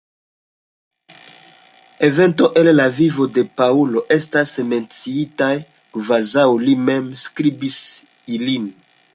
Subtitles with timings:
[2.07, 5.53] Eventoj el la vivo de Paŭlo estas menciitaj
[5.99, 7.79] kvazaŭ li mem skribis
[8.39, 8.69] ilin.